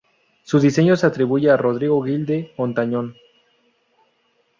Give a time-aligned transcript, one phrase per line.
[0.41, 3.15] Su diseño se atribuye a Rodrigo Gil de Hontañón.